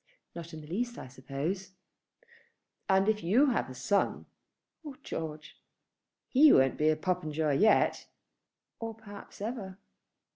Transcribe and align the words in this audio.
"Not 0.33 0.51
in 0.51 0.61
the 0.61 0.67
least 0.67 0.97
I 0.97 1.07
suppose." 1.07 1.73
"And 2.89 3.07
if 3.07 3.21
you 3.21 3.51
have 3.51 3.69
a 3.69 3.75
son" 3.75 4.25
"Oh, 4.83 4.95
George?" 5.03 5.61
"He 6.27 6.51
won't 6.51 6.77
be 6.79 6.95
Popenjoy 6.95 7.59
yet." 7.59 8.07
"Or 8.79 8.95
perhaps 8.95 9.41
ever." 9.41 9.77